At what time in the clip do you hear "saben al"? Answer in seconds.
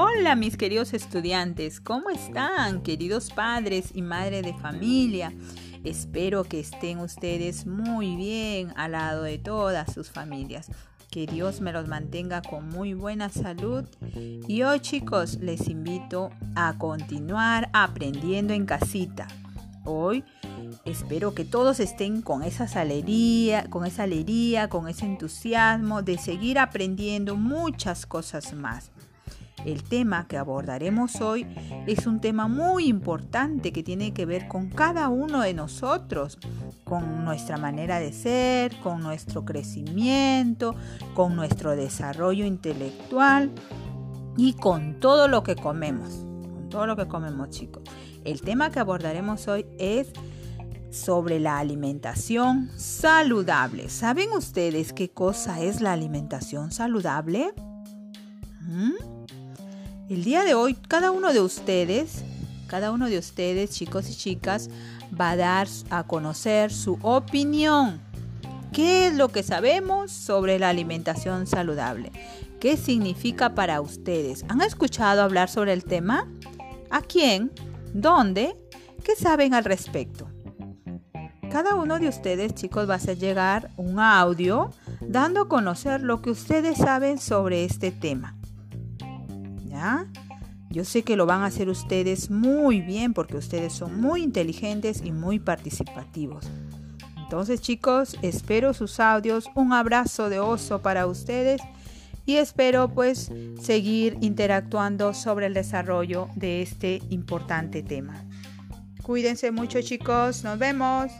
79.14-79.64